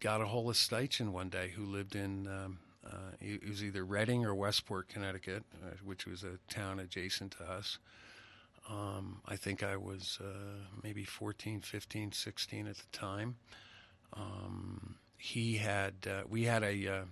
[0.00, 4.24] got a of Steichen one day, who lived in um, uh, it was either Redding
[4.24, 7.78] or Westport, Connecticut, uh, which was a town adjacent to us.
[8.68, 13.36] Um, I think I was uh, maybe 14, 15, 16 at the time.
[14.12, 17.04] Um, he had uh, we had a, uh,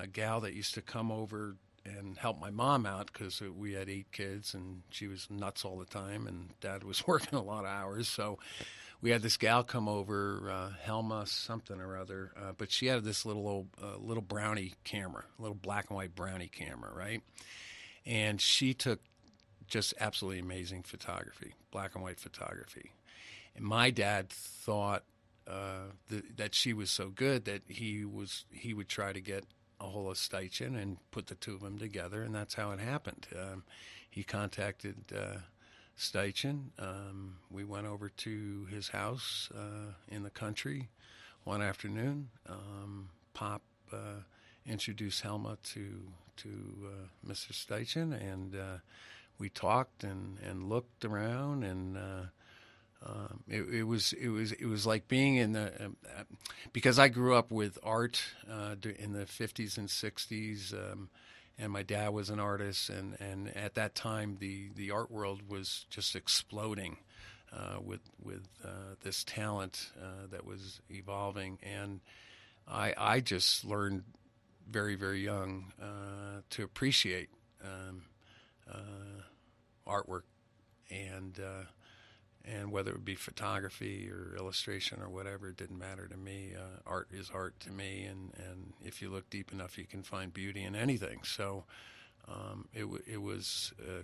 [0.00, 3.88] a gal that used to come over and help my mom out because we had
[3.88, 7.64] eight kids and she was nuts all the time and dad was working a lot
[7.64, 8.38] of hours so
[9.00, 13.04] we had this gal come over uh, helma something or other uh, but she had
[13.04, 17.22] this little old, uh, little brownie camera a little black and white brownie camera right
[18.04, 19.00] and she took
[19.66, 22.92] just absolutely amazing photography black and white photography
[23.54, 25.04] and my dad thought
[25.48, 25.92] uh,
[26.36, 29.44] that she was so good that he was he would try to get
[29.80, 33.26] a of Steichen and put the two of them together, and that's how it happened.
[33.38, 33.64] Um,
[34.08, 35.38] he contacted uh,
[35.98, 36.70] Steichen.
[36.78, 40.88] Um, we went over to his house uh, in the country
[41.44, 42.28] one afternoon.
[42.48, 44.22] Um, Pop uh,
[44.66, 46.02] introduced Helma to
[46.36, 46.48] to
[46.84, 47.52] uh, Mr.
[47.52, 48.78] Steichen, and uh,
[49.38, 52.26] we talked and, and looked around and uh,
[53.04, 56.24] um, it, it, was it was it was like being in the um, uh,
[56.72, 61.08] because I grew up with art in the 50s and 60s, um,
[61.58, 65.42] and my dad was an artist, and, and at that time the, the art world
[65.48, 66.98] was just exploding
[67.52, 72.00] uh, with with uh, this talent uh, that was evolving, and
[72.68, 74.02] I I just learned
[74.68, 77.28] very very young uh, to appreciate
[77.64, 78.02] um,
[79.86, 80.22] artwork.
[80.90, 81.40] And
[82.46, 86.52] and whether it would be photography or illustration or whatever, it didn't matter to me.
[86.56, 90.02] Uh, art is art to me, and, and if you look deep enough, you can
[90.02, 91.20] find beauty in anything.
[91.24, 91.64] So
[92.28, 94.02] um, it it was uh,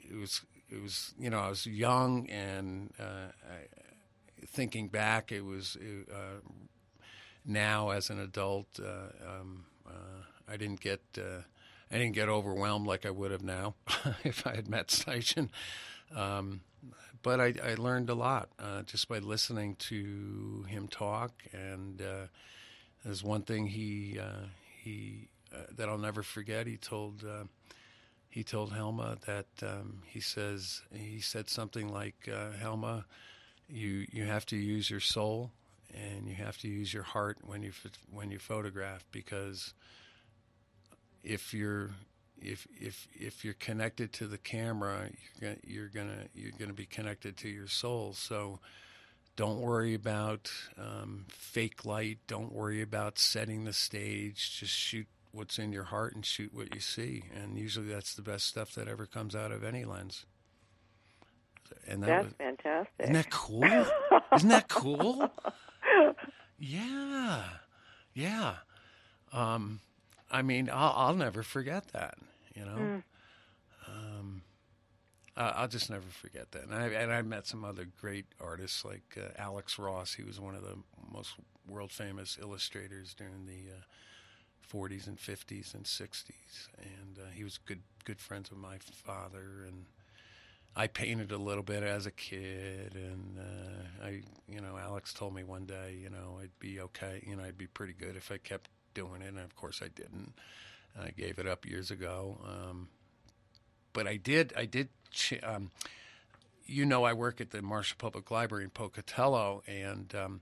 [0.00, 5.44] it was it was you know I was young and uh, I, thinking back, it
[5.44, 5.76] was
[6.10, 6.40] uh,
[7.44, 11.00] now as an adult, uh, um, uh, I didn't get.
[11.90, 13.74] I didn't get overwhelmed like I would have now
[14.22, 15.48] if I had met Steichen.
[16.14, 16.60] Um,
[17.22, 21.42] but I, I, learned a lot uh, just by listening to him talk.
[21.52, 22.26] And uh,
[23.04, 24.46] there's one thing he uh,
[24.82, 26.66] he uh, that I'll never forget.
[26.66, 27.44] He told uh,
[28.28, 32.28] he told Helma that um, he says he said something like,
[32.60, 33.06] "Helma,
[33.68, 35.50] you you have to use your soul
[35.94, 37.72] and you have to use your heart when you
[38.10, 39.72] when you photograph because
[41.22, 41.90] if you're
[42.40, 46.86] if if if you're connected to the camera you're gonna you're gonna you're gonna be
[46.86, 48.12] connected to your soul.
[48.14, 48.60] So
[49.36, 52.18] don't worry about um, fake light.
[52.26, 54.58] Don't worry about setting the stage.
[54.58, 57.22] Just shoot what's in your heart and shoot what you see.
[57.34, 60.26] And usually that's the best stuff that ever comes out of any lens.
[61.86, 62.94] And that that's was, fantastic.
[62.98, 63.86] isn't that cool?
[64.34, 65.30] Isn't that cool?
[66.58, 67.44] Yeah,
[68.14, 68.54] yeah.
[69.32, 69.80] Um,
[70.30, 72.18] I mean, I'll, I'll, never forget that.
[72.58, 73.02] You know, mm.
[73.86, 74.42] um,
[75.36, 76.64] I'll just never forget that.
[76.64, 80.14] And I and I met some other great artists like uh, Alex Ross.
[80.14, 80.76] He was one of the
[81.12, 81.34] most
[81.68, 87.58] world famous illustrators during the uh, 40s and 50s and 60s, and uh, he was
[87.58, 89.84] good good friends with my father and
[90.78, 95.34] I painted a little bit as a kid, and uh, I, you know, Alex told
[95.34, 98.30] me one day, you know, I'd be okay, you know, I'd be pretty good if
[98.30, 100.34] I kept doing it, and of course I didn't.
[101.00, 102.88] I gave it up years ago, um,
[103.92, 104.52] but I did.
[104.56, 104.88] I did.
[105.42, 105.70] Um,
[106.66, 110.40] you know, I work at the Marshall Public Library in Pocatello, and um,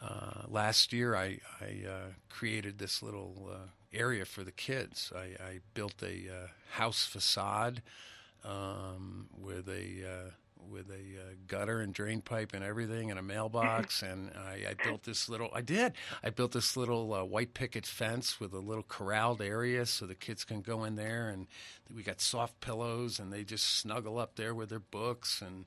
[0.00, 5.12] uh, last year I, I uh, created this little uh, area for the kids.
[5.14, 7.82] I, I built a uh, house facade
[8.44, 10.30] um, with a uh,
[10.70, 14.74] with a uh, gutter and drain pipe and everything and a mailbox and I, I,
[14.84, 15.92] built this little I did.
[16.22, 20.14] I built this little uh, white picket fence with a little corralled area so the
[20.14, 21.46] kids can go in there and
[21.94, 25.66] we got soft pillows and they just snuggle up there with their books and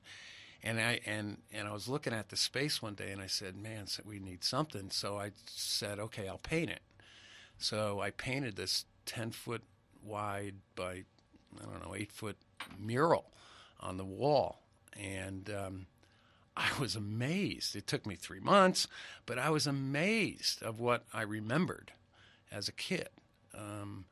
[0.62, 3.56] and I and and I was looking at the space one day and I said
[3.56, 4.90] man so we need something.
[4.90, 6.82] So I said okay I'll paint it.
[7.58, 9.62] So I painted this 10 foot
[10.02, 11.04] wide by
[11.58, 12.36] I don't know eight foot
[12.78, 13.26] mural
[13.80, 14.62] on the wall,
[14.98, 15.86] and um,
[16.56, 17.76] I was amazed.
[17.76, 18.86] It took me three months,
[19.26, 21.92] but I was amazed of what I remembered
[22.52, 23.08] as a kid.
[23.54, 24.04] Um,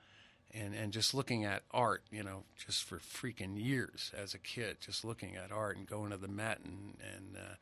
[0.55, 4.79] and, and just looking at art, you know, just for freaking years as a kid,
[4.81, 7.55] just looking at art and going to the Met and, and uh,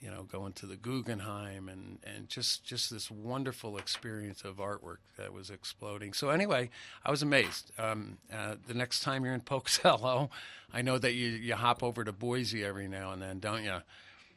[0.00, 4.98] you know, going to the Guggenheim and, and just, just this wonderful experience of artwork
[5.16, 6.12] that was exploding.
[6.12, 6.70] So anyway,
[7.04, 7.72] I was amazed.
[7.78, 10.30] Um, uh, the next time you're in Pocatello,
[10.72, 13.78] I know that you, you hop over to Boise every now and then, don't you?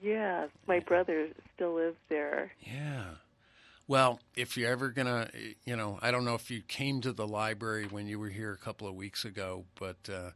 [0.01, 2.53] Yeah, my brother still lives there.
[2.61, 3.03] Yeah.
[3.87, 5.29] Well, if you're ever gonna,
[5.65, 8.53] you know, I don't know if you came to the library when you were here
[8.53, 10.29] a couple of weeks ago, but, uh,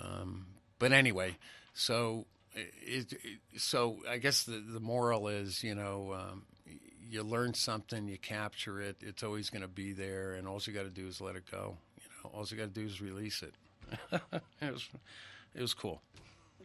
[0.00, 0.46] um,
[0.78, 1.36] but anyway,
[1.72, 6.42] so it, it, so I guess the the moral is, you know, um,
[7.08, 8.96] you learn something, you capture it.
[9.00, 11.44] It's always going to be there, and all you got to do is let it
[11.50, 11.76] go.
[11.96, 13.54] You know, all you got to do is release it.
[14.60, 14.88] it was
[15.54, 16.00] it was cool.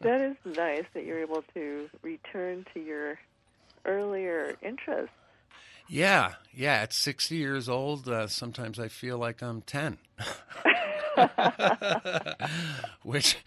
[0.01, 3.19] That is nice that you're able to return to your
[3.85, 5.13] earlier interests.
[5.89, 6.73] Yeah, yeah.
[6.73, 9.97] At 60 years old, uh, sometimes I feel like I'm 10.
[13.03, 13.37] Which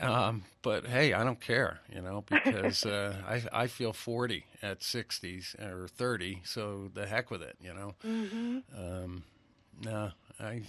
[0.00, 4.82] um, but hey, I don't care, you know, because uh, I I feel forty at
[4.82, 7.94] sixties or thirty, so the heck with it, you know.
[8.04, 8.58] Mm-hmm.
[8.76, 9.24] Um,
[9.82, 10.62] no, I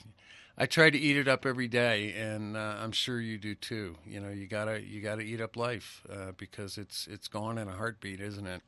[0.57, 3.97] I try to eat it up every day, and uh, I'm sure you do too.
[4.05, 7.67] You know, you gotta you gotta eat up life uh, because it's it's gone in
[7.67, 8.61] a heartbeat, isn't it?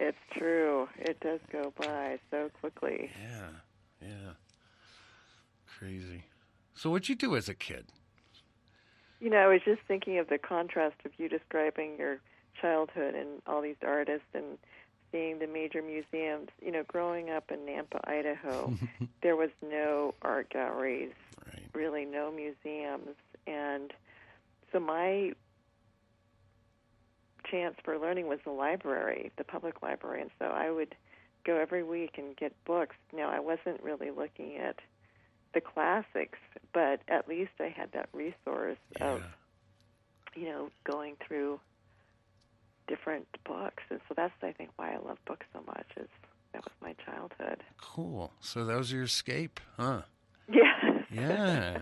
[0.00, 0.88] It's true.
[0.98, 3.10] It does go by so quickly.
[3.22, 4.32] Yeah, yeah,
[5.78, 6.24] crazy.
[6.74, 7.86] So, what'd you do as a kid?
[9.20, 12.18] You know, I was just thinking of the contrast of you describing your
[12.60, 14.58] childhood and all these artists and
[15.12, 16.48] seeing the major museums.
[16.60, 18.74] You know, growing up in Nampa, Idaho,
[19.22, 21.12] there was no art galleries,
[21.46, 21.62] right.
[21.72, 23.92] really no museums, and
[24.72, 25.32] so my
[27.50, 30.94] chance for learning was the library, the public library, and so I would
[31.44, 32.96] go every week and get books.
[33.12, 34.80] Now, I wasn't really looking at
[35.54, 36.38] the classics,
[36.72, 39.12] but at least I had that resource yeah.
[39.12, 39.22] of,
[40.34, 41.60] you know, going through
[42.86, 45.86] different books, and so that's I think why I love books so much.
[45.96, 46.08] Is
[46.52, 47.62] that was my childhood.
[47.80, 48.32] Cool.
[48.40, 50.02] So that was your escape, huh?
[50.52, 51.02] Yeah.
[51.10, 51.78] yeah.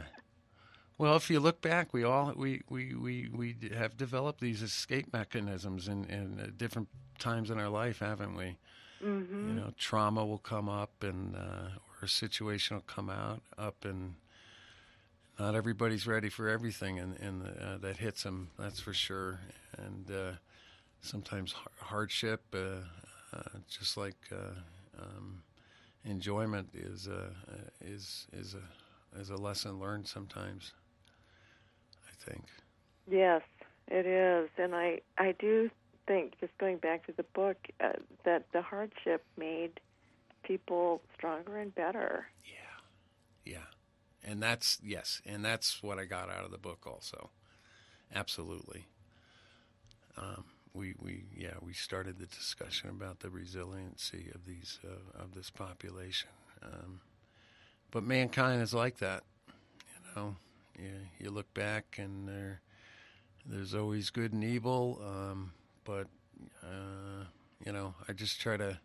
[0.99, 5.12] Well, if you look back, we all we we we, we have developed these escape
[5.12, 6.88] mechanisms in, in uh, different
[7.18, 8.57] times in our life, haven't we?
[9.05, 9.49] Mm-hmm.
[9.49, 11.68] You know, trauma will come up, and uh,
[12.03, 14.14] or situation will come out up, and
[15.38, 18.48] not everybody's ready for everything, and, and uh, that hits them.
[18.59, 19.38] That's for sure.
[19.78, 20.32] And uh,
[21.00, 22.82] sometimes hardship, uh,
[23.32, 25.42] uh, just like uh, um,
[26.05, 27.09] enjoyment, is
[27.80, 30.72] is is a is a lesson learned sometimes.
[32.07, 32.44] I think.
[33.11, 33.42] Yes,
[33.88, 35.70] it is, and I I do
[36.07, 37.92] think, just going back to the book, uh,
[38.24, 39.80] that the hardship made
[40.43, 42.26] people stronger and better.
[42.45, 47.30] Yeah, yeah, and that's yes, and that's what I got out of the book also.
[48.14, 48.86] Absolutely.
[50.16, 55.34] Um, we we yeah we started the discussion about the resiliency of these uh, of
[55.34, 56.28] this population,
[56.62, 57.01] um,
[57.90, 60.36] but mankind is like that, you know.
[60.78, 62.61] You, you look back and there
[63.45, 65.53] there's always good and evil, um,
[65.84, 66.07] but
[66.62, 67.24] uh,
[67.64, 68.78] you know I just try to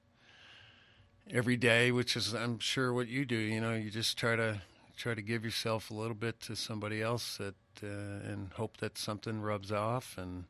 [1.31, 3.35] every day, which is I'm sure what you do.
[3.35, 4.61] You know, you just try to
[4.95, 8.97] try to give yourself a little bit to somebody else that uh, and hope that
[8.97, 10.45] something rubs off and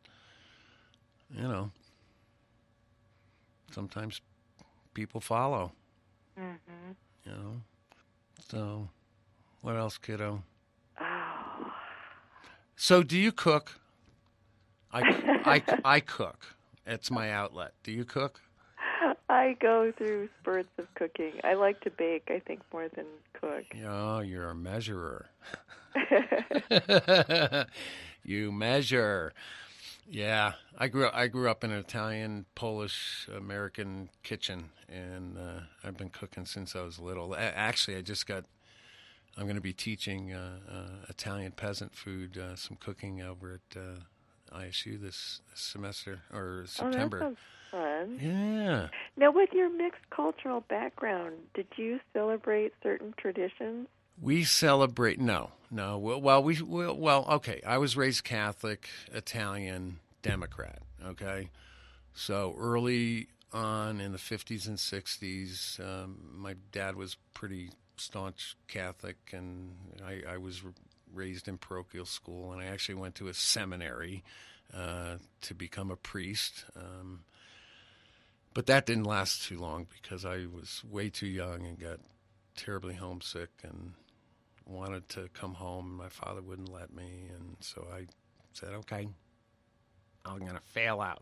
[1.36, 1.72] you know,
[3.72, 4.22] sometimes
[4.94, 5.72] people follow.
[6.40, 6.92] Mm-hmm.
[7.26, 7.62] You know,
[8.50, 8.90] so
[9.62, 10.44] what else, kiddo?
[11.00, 11.72] Oh.
[12.76, 13.80] So, do you cook?
[14.94, 15.02] I,
[15.46, 16.56] I, I cook.
[16.86, 17.74] It's my outlet.
[17.84, 18.42] Do you cook?
[19.30, 21.34] I go through spurts of cooking.
[21.44, 23.66] I like to bake, I think, more than cook.
[23.86, 25.28] Oh, you're a measurer.
[28.24, 29.34] you measure.
[30.10, 35.98] Yeah, I grew I grew up in an Italian, Polish, American kitchen, and uh, I've
[35.98, 37.34] been cooking since I was little.
[37.34, 38.46] A- actually, I just got.
[39.38, 43.78] I'm going to be teaching uh, uh, Italian peasant food, uh, some cooking over at
[43.80, 47.18] uh, ISU this, this semester or September.
[47.18, 47.38] Oh, that sounds
[47.72, 48.20] fun.
[48.22, 48.88] yeah.
[49.16, 53.88] Now, with your mixed cultural background, did you celebrate certain traditions?
[54.22, 55.98] We celebrate no, no.
[55.98, 57.62] Well, we well, well, okay.
[57.66, 60.80] I was raised Catholic, Italian, Democrat.
[61.06, 61.50] Okay,
[62.14, 69.18] so early on in the fifties and sixties, um, my dad was pretty staunch Catholic,
[69.34, 70.64] and I, I was
[71.14, 74.24] raised in parochial school, and I actually went to a seminary
[74.74, 76.66] uh, to become a priest.
[76.76, 77.22] Um,
[78.58, 82.00] but that didn't last too long because I was way too young and got
[82.56, 83.94] terribly homesick and
[84.66, 85.96] wanted to come home.
[85.96, 88.08] My father wouldn't let me, and so I
[88.54, 89.10] said, "Okay,
[90.26, 91.22] I'm going to fail out,"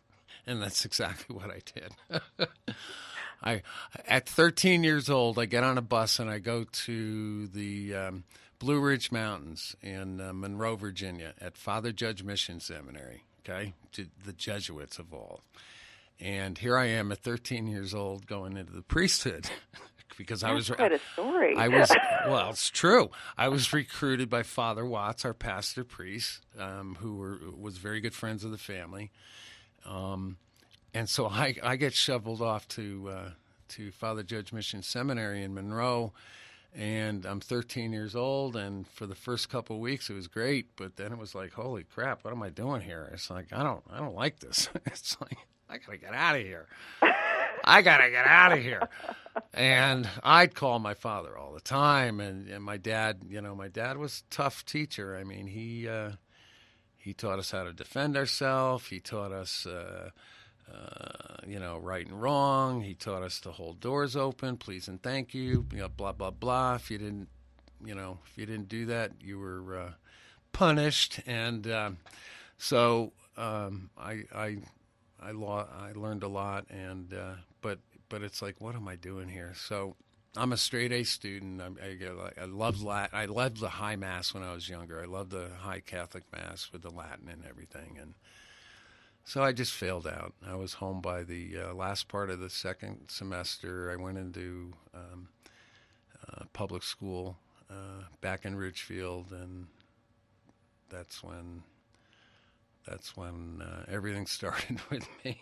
[0.46, 2.48] and that's exactly what I did.
[3.42, 3.62] I,
[4.06, 8.24] at 13 years old, I get on a bus and I go to the um,
[8.60, 13.24] Blue Ridge Mountains in uh, Monroe, Virginia, at Father Judge Mission Seminary.
[13.40, 15.40] Okay, to the Jesuits of all.
[16.20, 19.50] And here I am at 13 years old going into the priesthood
[20.16, 21.56] because I was quite a story.
[21.56, 21.90] I was
[22.26, 23.10] well, it's true.
[23.36, 28.14] I was recruited by Father Watts, our pastor priest, um, who were was very good
[28.14, 29.10] friends of the family,
[29.84, 30.38] um,
[30.94, 33.30] and so I I get shoveled off to uh,
[33.68, 36.12] to Father Judge Mission Seminary in Monroe.
[36.74, 40.76] And I'm 13 years old, and for the first couple of weeks it was great,
[40.76, 43.08] but then it was like, holy crap, what am I doing here?
[43.14, 44.68] It's like I don't, I don't like this.
[44.86, 45.38] It's like
[45.68, 46.66] I gotta get out of here.
[47.64, 48.88] I gotta get out of here.
[49.52, 53.68] And I'd call my father all the time, and, and my dad, you know, my
[53.68, 55.16] dad was a tough teacher.
[55.16, 56.12] I mean, he uh,
[56.96, 58.86] he taught us how to defend ourselves.
[58.86, 60.10] He taught us, uh,
[60.72, 62.80] uh, you know, right and wrong.
[62.80, 65.66] He taught us to hold doors open, please and thank you.
[65.72, 66.76] You know, blah blah blah.
[66.76, 67.28] If you didn't,
[67.84, 69.90] you know, if you didn't do that, you were uh,
[70.52, 71.20] punished.
[71.26, 71.98] And um,
[72.58, 74.56] so um, I I
[75.20, 78.96] I, lo- I learned a lot, and uh, but but it's like, what am I
[78.96, 79.52] doing here?
[79.56, 79.96] So
[80.36, 81.60] I'm a straight A student.
[81.60, 83.18] I, I, I loved Latin.
[83.18, 85.00] I loved the high mass when I was younger.
[85.02, 88.14] I loved the high Catholic mass with the Latin and everything, and
[89.24, 90.34] so I just failed out.
[90.46, 93.90] I was home by the uh, last part of the second semester.
[93.90, 95.28] I went into um,
[96.28, 97.36] uh, public school
[97.68, 99.66] uh, back in Ridgefield, and
[100.88, 101.62] that's when
[102.86, 105.40] that's when uh, everything started with me.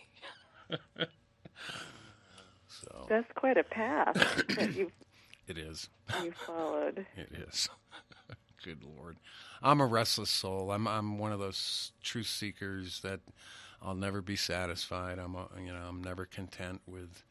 [2.68, 4.14] so That's quite a path
[4.57, 4.92] that you've
[5.49, 5.88] it is.
[6.22, 7.07] you followed.
[7.16, 7.68] It is.
[8.64, 9.18] Good Lord,
[9.62, 10.70] I'm a restless soul.
[10.72, 13.20] I'm I'm one of those truth seekers that
[13.82, 15.18] I'll never be satisfied.
[15.18, 17.22] I'm a, you know I'm never content with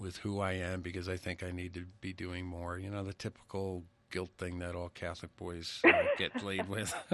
[0.00, 2.76] with who I am because I think I need to be doing more.
[2.76, 6.94] You know the typical guilt thing that all Catholic boys uh, get laid with.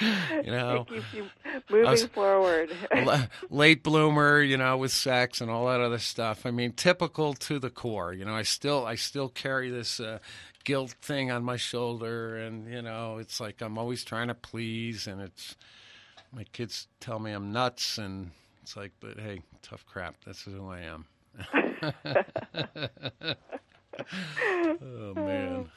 [0.00, 1.26] you know, you
[1.70, 2.70] moving was- forward.
[3.50, 6.44] late bloomer, you know, with sex and all that other stuff.
[6.46, 8.12] I mean, typical to the core.
[8.12, 10.18] You know, I still I still carry this uh,
[10.64, 15.06] guilt thing on my shoulder, and you know, it's like I'm always trying to please,
[15.06, 15.56] and it's
[16.32, 18.30] my kids tell me I'm nuts, and
[18.62, 20.16] it's like, but hey, tough crap.
[20.24, 21.06] This is who I am.
[24.82, 25.70] Oh man.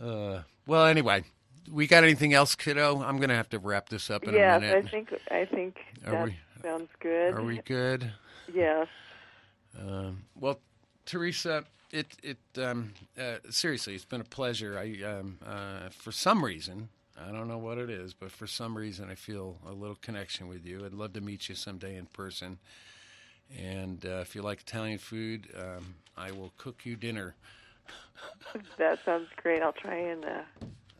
[0.00, 1.24] Uh, well, anyway,
[1.70, 3.02] we got anything else, kiddo?
[3.02, 4.84] I'm gonna have to wrap this up in yes, a minute.
[4.86, 5.76] I think I think
[6.06, 7.34] Are that we- sounds good.
[7.34, 8.12] Are we good?
[8.52, 8.88] Yes.
[9.80, 10.60] Um, well,
[11.06, 14.78] Teresa, it it um, uh, seriously, it's been a pleasure.
[14.78, 16.88] I um, uh, for some reason,
[17.20, 20.48] I don't know what it is, but for some reason, I feel a little connection
[20.48, 20.84] with you.
[20.84, 22.58] I'd love to meet you someday in person.
[23.58, 27.34] And uh, if you like Italian food, um, I will cook you dinner.
[28.78, 29.62] That sounds great.
[29.62, 30.42] I'll try and uh,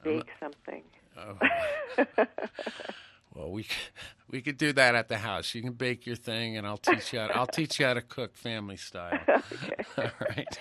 [0.03, 0.83] bake something.
[1.17, 1.39] Oh.
[3.35, 3.67] well, we
[4.29, 5.55] we could do that at the house.
[5.55, 7.21] You can bake your thing, and I'll teach you.
[7.21, 9.21] How, I'll teach you how to cook family style.
[9.99, 10.59] All right.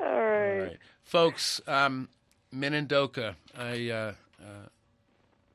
[0.00, 0.60] All All right.
[0.60, 1.60] right, folks.
[1.66, 2.08] Um,
[2.54, 4.68] Minidoka, a uh, uh,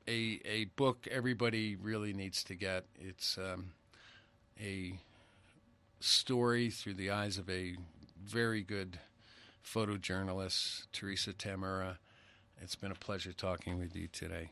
[0.08, 2.86] a a book everybody really needs to get.
[3.00, 3.72] It's um,
[4.60, 4.94] a
[6.00, 7.76] story through the eyes of a
[8.24, 9.00] very good
[9.64, 11.98] photojournalist, Teresa Tamura.
[12.62, 14.52] It's been a pleasure talking with you today.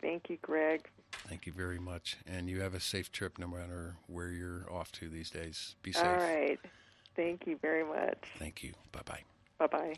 [0.00, 0.88] Thank you, Greg.
[1.28, 4.92] Thank you very much, and you have a safe trip no matter where you're off
[4.92, 5.76] to these days.
[5.82, 6.04] Be safe.
[6.04, 6.58] All right.
[7.16, 8.18] Thank you very much.
[8.38, 8.72] Thank you.
[8.92, 9.22] Bye bye.
[9.58, 9.94] Bye bye.